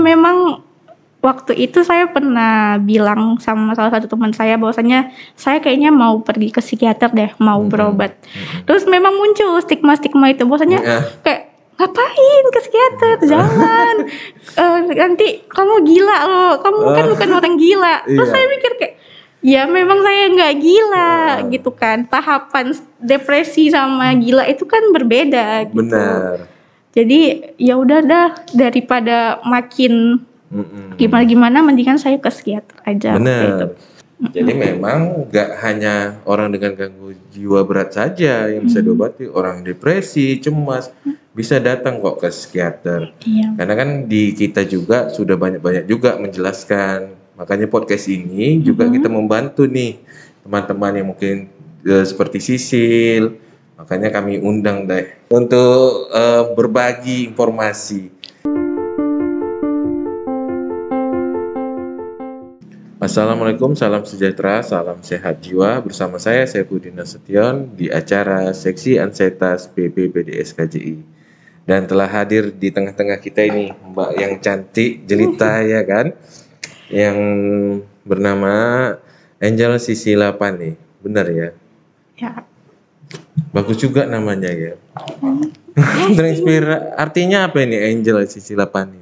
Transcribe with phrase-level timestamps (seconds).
[0.00, 0.64] memang
[1.20, 6.48] waktu itu saya pernah bilang sama salah satu teman saya bahwasanya saya kayaknya mau pergi
[6.48, 7.68] ke psikiater deh, mau Mhm.
[7.68, 8.16] berobat.
[8.16, 8.64] Mhm.
[8.64, 10.98] Terus memang muncul stigma-stigma itu bahwasanya Ya.
[11.20, 11.42] kayak
[11.76, 13.96] ngapain ke psikiater jangan
[14.52, 17.10] Eh, nanti kamu gila loh kamu kan Ah.
[17.14, 18.34] bukan orang gila terus Iya.
[18.34, 18.94] saya mikir kayak
[19.40, 21.32] ya memang saya nggak gila Ah.
[21.48, 26.44] gitu kan tahapan depresi sama gila itu kan berbeda gitu Benar.
[26.90, 27.20] Jadi
[27.54, 30.98] ya udah dah daripada makin Mm-mm.
[30.98, 33.14] gimana gimana mendingan saya ke psikiater aja.
[33.14, 33.78] Benar.
[34.20, 40.36] Jadi memang nggak hanya orang dengan gangguan jiwa berat saja yang bisa diobati, orang depresi,
[40.36, 40.92] cemas
[41.32, 43.16] bisa datang kok ke psikiater.
[43.24, 47.16] iya Karena kan di kita juga sudah banyak-banyak juga menjelaskan.
[47.40, 48.92] Makanya podcast ini juga Mhm.
[48.92, 49.96] kita membantu nih
[50.44, 51.48] teman-teman yang mungkin
[51.80, 53.40] eh, seperti Sisil.
[53.80, 58.12] Makanya kami undang deh untuk eh, berbagi informasi.
[63.00, 65.80] Assalamualaikum, salam sejahtera, salam sehat jiwa.
[65.80, 71.00] Bersama saya Saifuddin Nasution di acara Seksi Ansetas PPPDS KJI.
[71.64, 76.12] Dan telah hadir di tengah-tengah kita ini Mbak yang cantik, jelita ya kan?
[76.92, 77.18] Yang
[78.04, 78.52] bernama
[79.40, 80.76] Angel Sisila Pani.
[81.00, 81.48] Benar ya?
[82.20, 82.44] ya
[83.50, 84.74] Bagus juga namanya ya.
[86.16, 86.94] Terinspirasi.
[86.96, 89.00] Artinya apa ini Angel Sisila Pani?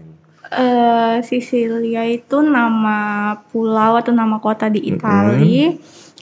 [0.48, 4.81] Eh, Sisilia itu nama pulau atau nama kota di.
[4.81, 5.77] Italia.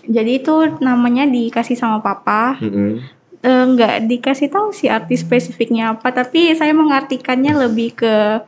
[0.06, 2.58] Jadi itu namanya dikasih sama papa.
[2.62, 3.02] Mm-mm.
[3.46, 8.42] Eh, nggak dikasih tahu sih arti spesifiknya apa, tapi saya mengartikannya lebih ke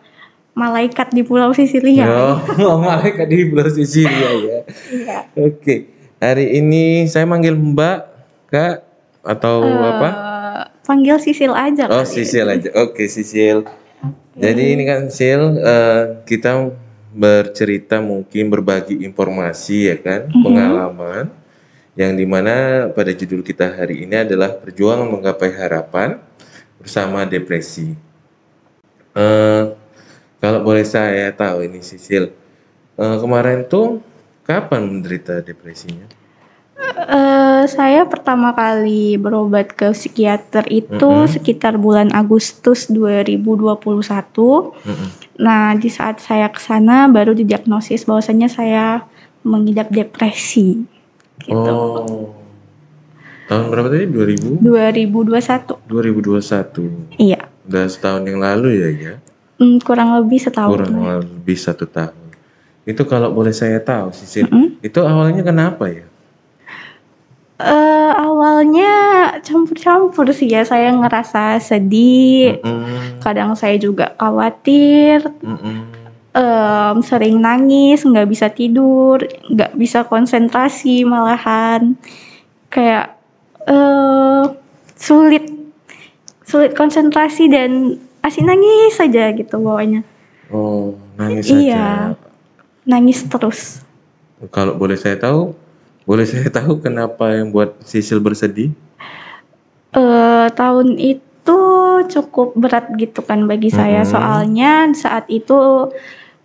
[0.58, 2.10] malaikat di Pulau Sisilia.
[2.66, 4.60] Oh, malaikat di Pulau Sisilia ya.
[4.90, 5.18] Iya.
[5.38, 5.86] Oke,
[6.18, 7.98] hari ini saya manggil Mbak,
[8.50, 8.87] Kak,
[9.28, 10.08] atau Eh, apa?
[10.88, 11.84] Panggil Sisil aja.
[11.92, 12.08] Oh, kali.
[12.08, 12.68] Sisil aja.
[12.88, 13.68] Oke, Sisil.
[14.38, 16.72] Jadi ini kan Sil, eh, kita
[17.12, 20.40] bercerita mungkin berbagi informasi ya kan, Mhm.
[20.40, 21.24] pengalaman
[21.98, 26.22] yang di mana pada judul kita hari ini adalah perjuangan menggapai harapan
[26.78, 27.92] bersama depresi.
[29.18, 29.64] Eh,
[30.38, 32.30] kalau boleh saya tahu ini Sisil,
[32.94, 33.98] eh, kemarin tuh
[34.46, 36.06] kapan menderita depresinya?
[36.78, 41.26] Eh, saya pertama kali berobat ke psikiater itu Mm-mm.
[41.26, 43.74] sekitar bulan Agustus 2021.
[43.74, 45.08] Mm-mm.
[45.42, 49.06] Nah, di saat saya ke sana baru didiagnosis bahwasanya saya
[49.42, 50.86] mengidap depresi.
[51.42, 51.54] Gitu.
[51.54, 52.34] Oh,
[53.50, 54.06] tahun berapa tadi?
[54.10, 54.62] 2000?
[54.62, 55.78] 2021.
[55.86, 57.18] 2021.
[57.18, 57.46] Iya.
[57.66, 59.14] Udah setahun yang lalu ya ya?
[59.58, 60.78] Hmm, kurang lebih setahun.
[60.78, 62.14] Kurang lebih satu tahun.
[62.86, 64.82] Itu kalau boleh saya tahu, Sisil, Mm-mm.
[64.82, 66.07] itu awalnya kenapa ya?
[67.58, 68.92] Eh, awalnya
[69.42, 70.62] campur-campur sih ya.
[70.62, 72.62] Saya ngerasa sedih.
[72.62, 75.26] Mm-mm, Kadang saya juga khawatir.
[75.42, 75.98] mm-mm.
[76.38, 81.98] em, sering nangis, nggak bisa tidur, nggak bisa konsentrasi malahan.
[82.70, 83.18] Kayak
[83.66, 84.44] eh
[84.94, 85.50] sulit
[86.46, 90.06] sulit konsentrasi dan asik nangis saja gitu bawahnya.
[90.54, 92.14] Oh, nangis Iya.
[92.86, 93.82] Nangis terus.
[94.54, 95.52] Kalau boleh saya tahu,
[96.08, 98.72] boleh saya tahu kenapa yang buat Sisil bersedih?
[99.88, 101.60] eh tahun itu
[102.12, 104.12] cukup berat gitu kan bagi saya Mm-mm.
[104.12, 105.88] soalnya saat itu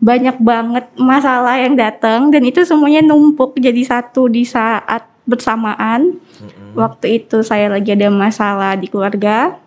[0.03, 6.19] banyak banget masalah yang datang dan itu semuanya numpuk jadi satu di saat bersamaan.
[6.19, 6.75] Mm-mm.
[6.75, 9.59] Waktu itu saya lagi ada masalah di keluarga.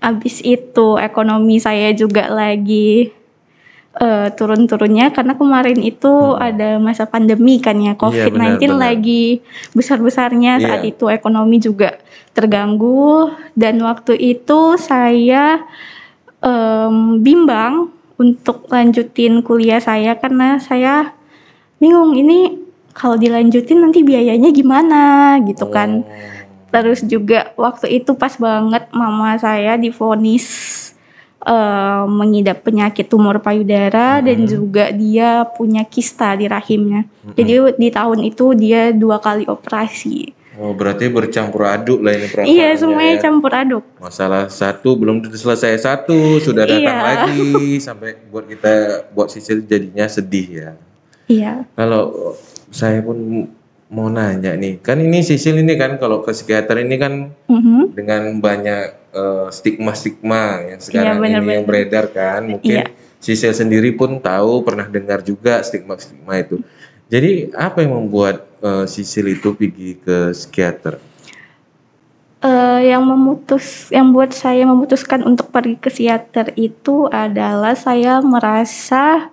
[0.00, 3.12] Habis itu ekonomi saya juga lagi
[3.94, 6.42] eh, turun-turunnya karena kemarin itu Hmm.
[6.42, 8.78] ada masa pandemi kan ya COVID-19 benar, benar.
[8.90, 9.24] lagi
[9.70, 10.90] besar-besarnya saat Iya.
[10.90, 11.98] itu ekonomi juga
[12.34, 15.62] terganggu dan waktu itu saya
[16.42, 21.14] em, bimbang untuk lanjutin kuliah saya karena saya
[21.78, 22.58] bingung ini
[22.92, 25.02] kalau dilanjutin nanti biayanya gimana
[25.46, 26.02] gitu kan.
[26.06, 26.32] Oh.
[26.70, 30.42] Terus juga waktu itu pas banget mama saya divonis
[31.44, 34.48] eh, mengidap penyakit tumor payudara dan Mhm.
[34.48, 37.04] juga dia punya kista di rahimnya.
[37.04, 37.36] Mm-mm.
[37.36, 40.32] Jadi di tahun itu dia dua kali operasi.
[40.54, 42.54] Oh, berarti bercampur aduk lah ini perasaannya.
[42.54, 43.20] Iya semuanya ya.
[43.20, 43.84] campur aduk.
[43.98, 47.02] Masalah satu belum selesai satu sudah datang Iya.
[47.02, 47.42] lagi
[47.76, 48.72] sampai buat kita
[49.10, 50.70] buat Sisil jadinya sedih ya.
[51.26, 51.52] Iya.
[51.74, 52.38] Kalau
[52.70, 53.50] saya pun
[53.90, 57.92] mau nanya nih, kan ini Sisil ini kan kalau ke psikiater ini kan Mhm.
[57.92, 61.54] dengan banyak eh, stigma-stigma yang sekarang Iya, ini benar-benar.
[61.54, 62.86] yang beredar kan, mungkin Iya.
[63.16, 66.60] Sisil sendiri pun tahu pernah dengar juga stigma-stigma itu.
[67.08, 70.98] Jadi apa yang membuat eh, Sisil itu pergi ke psikiater?
[72.40, 79.32] eh, yang memutus yang buat saya memutuskan untuk pergi ke psikiater itu adalah saya merasa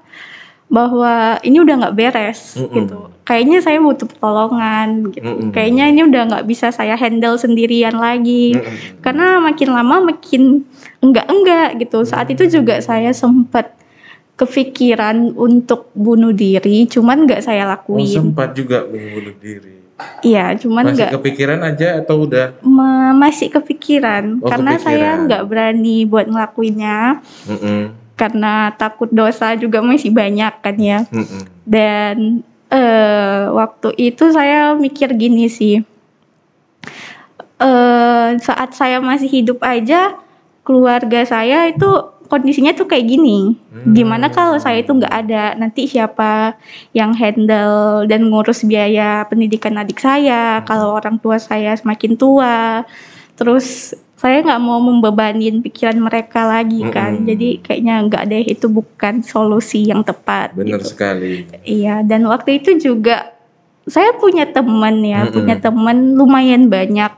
[0.72, 1.14] bahwa
[1.44, 2.72] ini udah nggak beres Mm-mm.
[2.74, 2.98] gitu.
[3.22, 5.22] Kayaknya saya butuh pertolongan gitu.
[5.22, 5.52] Mm-mm.
[5.52, 8.56] Kayaknya ini udah nggak bisa saya handle sendirian lagi.
[8.56, 9.04] Mm-mm.
[9.04, 10.64] Karena makin lama makin
[11.00, 12.08] enggak-enggak gitu.
[12.08, 13.76] Saat itu juga saya sempat
[14.34, 18.10] kepikiran untuk bunuh diri, cuman nggak saya Oh, lakuin.
[18.10, 19.78] sempat juga membunuh diri.
[20.26, 22.58] Iya, cuman Masih nggak kepikiran aja atau udah?
[22.66, 25.26] ma- masih kepikiran Oh, karena saya kepikiran.
[25.28, 28.01] nggak berani buat ngelakuinnya Mm-mm.
[28.22, 31.00] Karena takut dosa juga masih banyak kan ya.
[31.10, 31.42] Mm-mm.
[31.66, 35.82] Dan eh waktu itu saya mikir gini sih.
[37.62, 40.18] eh saat saya masih hidup aja
[40.62, 41.90] keluarga saya itu
[42.32, 43.60] kondisinya tuh kayak gini.
[43.76, 43.92] Hmm.
[43.92, 46.56] Gimana kalau saya itu nggak ada, nanti siapa
[46.96, 52.88] yang handle dan ngurus biaya pendidikan adik saya kalau orang tua saya semakin tua.
[53.36, 57.18] Terus saya nggak mau membebanin pikiran mereka lagi kan.
[57.18, 57.26] Mm-mm.
[57.26, 60.54] Jadi kayaknya nggak deh itu bukan solusi yang tepat.
[60.54, 60.94] Benar gitu.
[60.94, 61.50] sekali.
[61.66, 63.34] Iya, dan waktu itu juga
[63.90, 65.34] saya punya teman ya, Mm-mm.
[65.34, 67.10] punya teman lumayan banyak.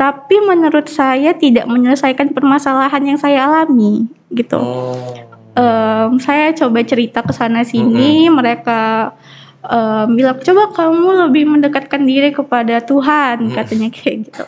[0.00, 4.56] Tapi menurut saya tidak menyelesaikan permasalahan yang saya alami gitu.
[4.56, 5.12] Oh.
[5.52, 9.12] Em, saya coba cerita ke sana sini, mereka
[9.60, 14.44] em, bilang coba kamu lebih mendekatkan diri kepada Tuhan, katanya kayak gitu.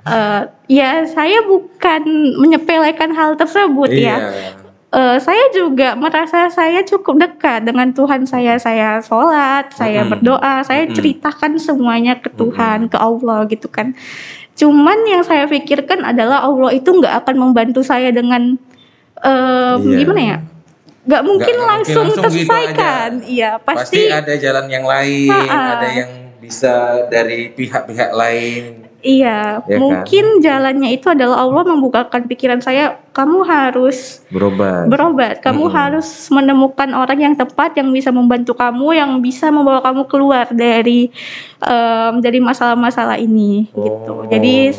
[0.00, 0.42] Eh,
[0.72, 2.02] ya saya bukan
[2.40, 4.16] menyepelekan hal tersebut ya.
[4.16, 4.16] Iya.
[4.90, 8.56] Eh, saya juga merasa saya cukup dekat dengan Tuhan saya.
[8.56, 10.96] Saya sholat, saya berdoa, saya Mm-mm.
[10.96, 13.92] ceritakan semuanya ke Tuhan, ke Allah gitu kan.
[14.56, 18.56] Cuman yang saya pikirkan adalah Allah itu nggak akan membantu saya dengan
[19.20, 19.96] em, Iya.
[20.00, 20.38] gimana ya?
[21.00, 23.10] Nggak mungkin nggak mungkin langsung, langsung gitu terselesaikan.
[23.24, 24.12] Iya, Pasti, pasti.
[24.12, 25.60] ada jalan yang lain, Ha-ha.
[25.80, 28.62] ada yang bisa dari pihak-pihak lain.
[29.00, 29.80] Iya, Ya kan?
[29.80, 33.00] mungkin jalannya itu adalah Allah membukakan pikiran saya.
[33.16, 34.92] Kamu harus Berobat.
[34.92, 35.34] berobat.
[35.40, 35.76] Kamu Mm-mm.
[35.76, 41.08] harus menemukan orang yang tepat yang bisa membantu kamu, yang bisa membawa kamu keluar dari
[41.64, 44.12] em, dari masalah-masalah ini gitu.
[44.20, 44.28] Oh.
[44.28, 44.76] Jadi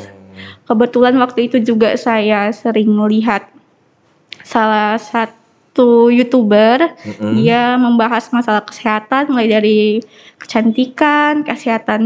[0.69, 3.49] kebetulan waktu itu juga saya sering melihat
[4.45, 5.40] salah satu
[6.11, 7.39] youtuber Mm-mm.
[7.39, 9.79] dia membahas masalah kesehatan mulai dari
[10.35, 12.03] kecantikan, kesehatan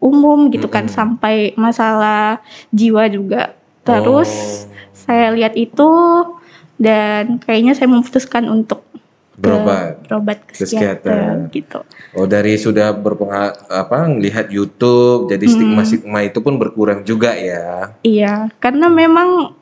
[0.00, 0.96] umum gitu kan Mm-mm.
[0.96, 2.40] sampai masalah
[2.72, 3.52] jiwa juga.
[3.84, 4.30] Terus
[4.64, 4.72] Oh.
[4.94, 5.90] saya lihat itu
[6.80, 8.80] dan kayaknya saya memutuskan untuk
[9.34, 10.00] berobat.
[10.06, 11.82] berobat ke psikiater gitu.
[12.14, 15.52] Oh dari sudah berpengal apa ngelihat YouTube, jadi Mm.
[15.52, 17.92] stigma-stigma itu pun berkurang juga ya.
[18.00, 19.52] Iya, karena memang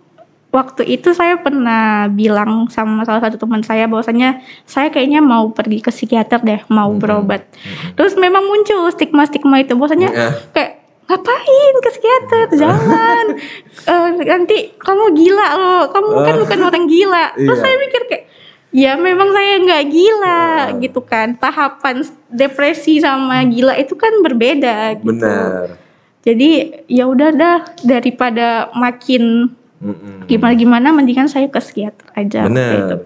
[0.53, 5.81] waktu itu saya pernah bilang sama salah satu teman saya bahwasanya saya kayaknya mau pergi
[5.81, 7.01] ke psikiater deh, mau Mm-mm.
[7.01, 7.49] berobat.
[7.51, 7.97] Mm-mm.
[7.97, 10.71] Terus memang muncul stigma-stigma itu bahwasanya Ya, kayak
[11.03, 13.27] ngapain ke psikiater jangan
[13.83, 16.41] Eh, nanti kamu gila loh kamu kan Oh.
[16.47, 17.65] bukan orang gila terus Iya.
[17.65, 18.25] saya mikir kayak
[18.71, 20.79] ya memang saya nggak gila Oh.
[20.79, 25.75] gitu kan tahapan depresi sama gila itu kan berbeda gitu benar.
[26.23, 26.51] jadi
[26.87, 29.51] ya udah dah daripada makin
[29.83, 30.31] Mm-mm.
[30.31, 32.47] gimana gimana mendingan saya ke psikiater aja.
[32.47, 33.03] Benar.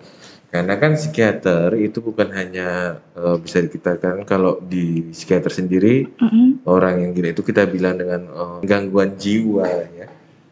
[0.46, 6.62] Karena kan psikiater itu bukan hanya eh, bisa dikatakan kalau di psikiater sendiri Mm-mm.
[6.64, 10.06] orang yang gila itu kita bilang dengan eh, gangguan jiwa ya.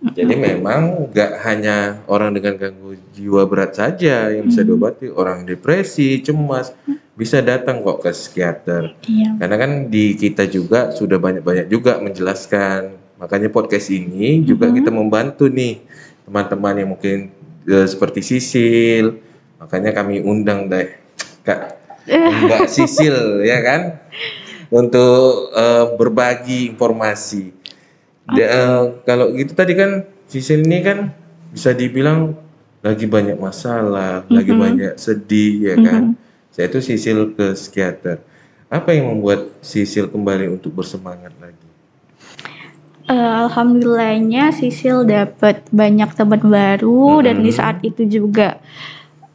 [0.05, 6.21] Jadi memang nggak hanya orang dengan gangguan jiwa berat saja yang bisa diobati, orang depresi,
[6.21, 6.77] cemas
[7.17, 8.93] bisa datang kok ke psikiater.
[9.09, 13.01] iya Karena kan di kita juga sudah banyak-banyak juga menjelaskan.
[13.17, 14.75] Makanya podcast ini juga Mhm.
[14.77, 15.81] kita membantu nih
[16.25, 17.31] teman-teman yang mungkin
[17.65, 19.21] eh, seperti Sisil.
[19.61, 20.93] Makanya kami undang deh
[21.41, 24.01] Kak Mbak Sisil ya kan
[24.69, 27.53] untuk eh, berbagi informasi.
[28.25, 30.99] Da- eh, kalau gitu tadi kan Sisil ini kan
[31.53, 32.35] bisa dibilang
[32.81, 34.61] lagi banyak masalah, lagi Mhm.
[34.61, 36.13] banyak sedih ya kan.
[36.13, 36.53] Mhm.
[36.53, 38.21] Saya itu Sisil ke psikiater.
[38.69, 41.64] Apa yang membuat Sisil kembali untuk bersemangat lagi?
[43.15, 48.59] Eh, alhamdulillahnya Sisil dapat banyak teman baru dan di saat itu juga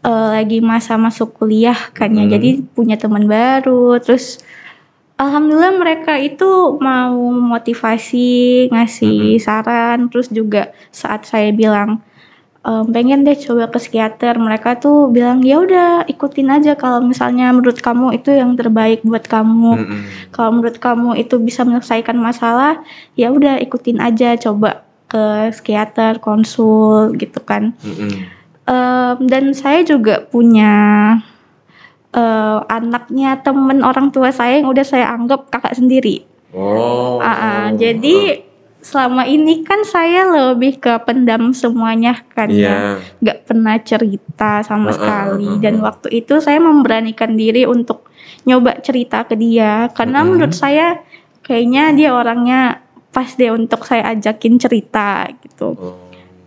[0.03, 2.31] eh, lagi masa masuk kuliah kan ya Mhm.
[2.31, 4.43] jadi punya teman baru terus
[5.15, 7.15] alhamdulillah mereka itu mau
[7.55, 9.43] motivasi ngasih Mhm.
[9.43, 12.03] saran terus juga saat saya bilang
[12.59, 17.55] "Em, pengen deh coba ke psikiater mereka tuh bilang ya udah ikutin aja kalau misalnya
[17.55, 20.01] menurut kamu itu yang terbaik buat kamu Mm-mm.
[20.35, 22.83] kalau menurut kamu itu bisa menyelesaikan masalah
[23.15, 28.27] ya udah ikutin aja coba ke psikiater konsul gitu kan Mm-mm.
[28.67, 30.75] Em, dan saya juga punya
[32.11, 37.21] eh, anaknya temen orang tua saya yang udah saya anggap kakak sendiri Oh.
[37.21, 38.48] Ah, ah, jadi
[38.79, 42.77] selama ini kan saya lebih ke pendam semuanya kan ya, Iya.
[43.19, 45.45] nggak pernah cerita sama Heeh, sekali.
[45.51, 45.85] heeh, Dan heeh.
[45.85, 48.07] waktu itu saya memberanikan diri untuk
[48.47, 51.03] nyoba cerita ke dia, karena menurut saya
[51.43, 52.79] kayaknya dia orangnya
[53.11, 55.75] pas deh untuk saya ajakin cerita gitu.
[55.75, 55.99] Oh.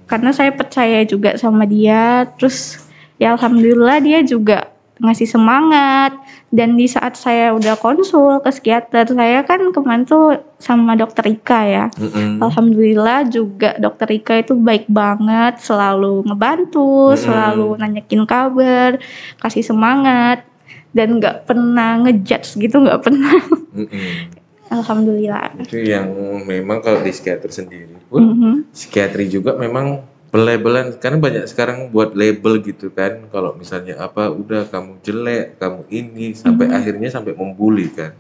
[0.09, 2.81] Karena saya percaya juga sama dia, terus
[3.21, 4.72] ya alhamdulillah dia juga
[5.03, 6.15] ngasih semangat
[6.55, 11.61] dan di saat saya udah konsul ke psikiater saya kan kemarin tuh sama dokter Ika
[11.67, 12.39] ya Mm-mm.
[12.39, 17.19] Alhamdulillah juga dokter Ika itu baik banget, selalu ngebantu, Mm-mm.
[17.19, 19.03] selalu nanyakin kabar,
[19.43, 20.47] kasih semangat,
[20.95, 23.43] dan nggak pernah ngejudge gitu, nggak pernah.
[23.75, 24.31] Mm-mm.
[24.73, 25.53] Alhamdulillah.
[25.69, 26.09] Itu yang
[26.49, 28.53] memang kalau di psikiater sendiri pun Mhm.
[28.73, 30.01] psikiatri juga memang
[30.33, 35.85] pelabelan karena banyak sekarang buat label gitu kan kalau misalnya apa udah kamu jelek kamu
[35.93, 36.75] ini sampai Mhm.
[36.75, 38.17] akhirnya sampai membuli kan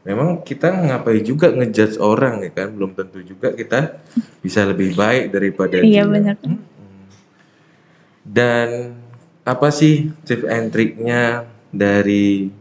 [0.00, 3.98] memang kita ngapain juga ngejudge orang ya kan belum tentu juga kita
[4.38, 6.08] bisa lebih baik daripada Iya, dia.
[6.08, 6.36] benar.
[6.40, 6.58] Mm-mm.
[8.22, 8.94] dan
[9.42, 12.52] apa sih tips and triknya dari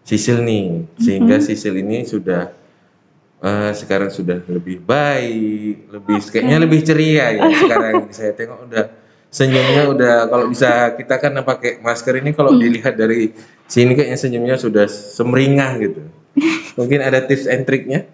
[0.00, 1.44] Sisil nih sehingga Mhm.
[1.44, 2.50] Sisil ini sudah
[3.40, 8.84] eh, sekarang sudah lebih baik, lebih kayaknya lebih ceria ya sekarang saya tengok udah
[9.30, 12.60] senyumnya udah kalau bisa kita kan pakai masker ini kalau Hmm.
[12.60, 13.30] dilihat dari
[13.70, 16.02] sini kayaknya senyumnya sudah semeringah gitu.
[16.74, 18.10] Mungkin ada tips and triknya?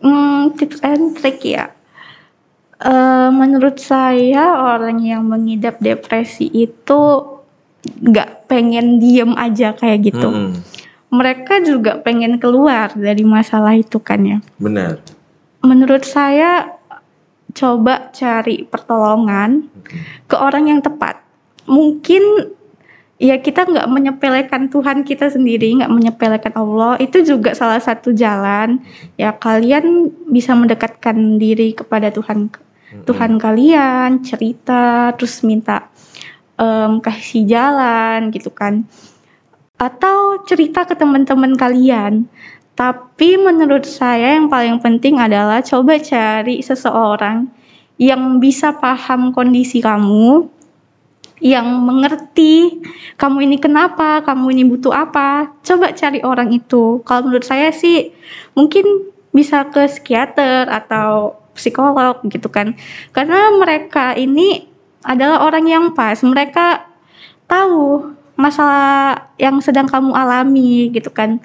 [0.00, 1.72] Hmm, tips and trick ya.
[2.80, 7.00] Eh, menurut saya orang yang mengidap depresi itu
[7.84, 10.28] nggak pengen diem aja kayak gitu.
[10.28, 10.56] Mm-mm.
[11.14, 14.38] Mereka juga pengen keluar dari masalah itu kan ya.
[14.58, 14.98] Benar.
[15.62, 16.74] Menurut saya
[17.54, 19.70] coba cari pertolongan
[20.26, 21.22] ke orang yang tepat.
[21.70, 22.50] Mungkin
[23.22, 26.98] ya kita nggak menyepelekan Tuhan kita sendiri, nggak menyepelekan Allah.
[26.98, 28.82] Itu juga salah satu jalan.
[29.14, 32.50] Ya kalian bisa mendekatkan diri kepada Tuhan.
[32.94, 35.90] Tuhan kalian, cerita, terus minta
[36.54, 38.86] em, kasih jalan gitu kan.
[39.84, 42.24] Atau cerita ke teman-teman kalian.
[42.72, 47.46] Tapi menurut saya yang paling penting adalah coba cari seseorang
[48.00, 50.50] yang bisa paham kondisi kamu,
[51.38, 52.82] yang mengerti
[53.20, 55.52] kamu ini kenapa, kamu ini butuh apa.
[55.60, 57.04] Coba cari orang itu.
[57.04, 58.10] Kalau menurut saya sih
[58.56, 62.74] mungkin bisa ke psikiater atau psikolog gitu kan.
[63.14, 64.66] Karena mereka ini
[65.04, 66.18] adalah orang yang pas.
[66.24, 66.82] Mereka
[67.46, 71.38] tahu masalah yang sedang kamu alami gitu kan.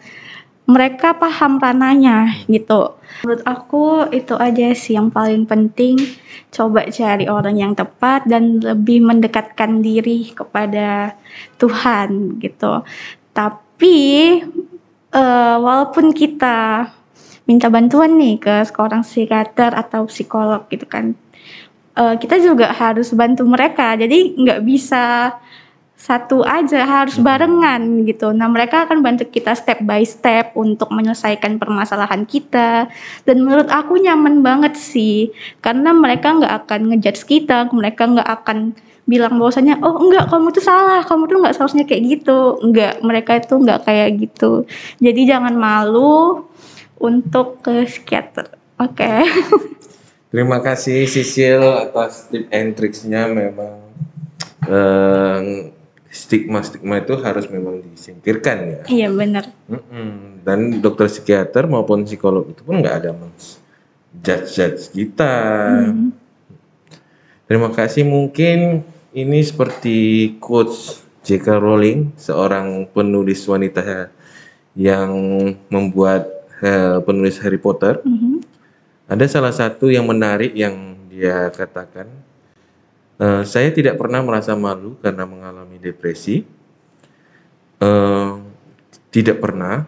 [0.70, 2.94] Mereka paham rananya gitu.
[3.26, 5.98] Menurut aku itu aja sih yang paling penting.
[6.54, 11.18] Coba cari orang yang tepat dan lebih mendekatkan diri kepada
[11.58, 12.86] Tuhan gitu.
[13.34, 13.98] Tapi
[15.10, 16.90] eh, walaupun kita
[17.50, 21.18] minta bantuan nih ke seorang psikiater atau psikolog gitu kan,
[21.98, 23.98] eh, kita juga harus bantu mereka.
[23.98, 25.34] Jadi nggak bisa
[26.00, 28.32] satu aja harus barengan gitu.
[28.32, 32.88] Nah mereka akan bantu kita step by step untuk menyelesaikan permasalahan kita.
[33.28, 38.72] Dan menurut aku nyaman banget sih, karena mereka nggak akan ngejudge kita, mereka nggak akan
[39.12, 42.40] bilang bahwasanya oh enggak kamu tuh salah, kamu tuh nggak seharusnya kayak gitu.
[42.64, 44.64] Enggak, mereka itu nggak kayak gitu.
[45.04, 46.48] Jadi jangan malu
[46.96, 48.56] untuk ke psikiater.
[48.80, 49.28] Oke.
[50.32, 53.82] Terima kasih Sisil atas tip and tricksnya memang
[54.64, 55.74] eh,
[56.10, 58.84] stigma-stigma itu harus memang disingkirkan ya.
[58.90, 59.46] Iya benar.
[60.42, 63.14] Dan dokter psikiater maupun psikolog itu pun nggak ada
[64.18, 65.36] judge-judge kita.
[65.94, 66.12] Hmm.
[67.46, 69.98] Terima kasih mungkin ini seperti
[70.38, 71.62] quotes J.K.
[71.62, 74.10] Rowling, seorang penulis wanita
[74.78, 75.12] yang
[75.70, 76.30] membuat
[76.62, 78.02] eh, penulis Harry Potter.
[78.06, 78.42] Mhm.
[79.10, 82.06] Ada salah satu yang menarik yang dia katakan,
[83.20, 86.48] "Eh, saya tidak pernah merasa malu karena mengalami depresi.
[87.84, 88.32] Eh,
[89.12, 89.84] tidak pernah.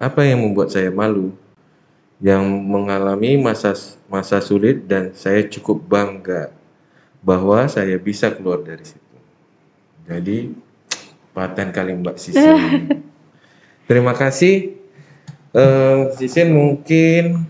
[0.00, 1.36] Apa yang membuat saya malu?
[2.16, 3.76] Yang mengalami masa
[4.08, 6.48] masa sulit dan saya cukup bangga
[7.20, 9.16] bahwa saya bisa keluar dari situ.
[10.08, 10.56] Jadi
[11.36, 12.40] paten kali Mbak Sisi.
[13.88, 14.80] Terima kasih.
[15.52, 17.44] Eh, Sisi mungkin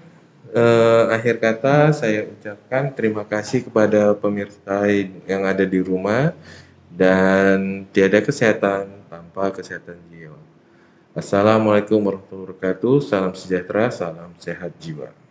[0.57, 4.89] eh, akhir kata saya ucapkan terima kasih kepada pemirsa
[5.29, 6.33] yang ada di rumah
[6.89, 10.41] dan tiada kesehatan tanpa kesehatan jiwa.
[11.13, 12.95] Assalamualaikum warahmatullahi wabarakatuh.
[13.05, 15.26] Salam sejahtera, salam sehat jiwa.